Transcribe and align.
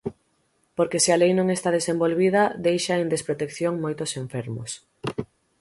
Porque 0.77 1.01
se 1.03 1.09
a 1.11 1.19
lei 1.21 1.31
non 1.35 1.47
está 1.55 1.69
desenvolvida, 1.77 2.41
deixa 2.65 2.93
en 3.01 3.07
desprotección 3.15 3.73
moitos 3.83 4.11
enfermos. 4.23 4.71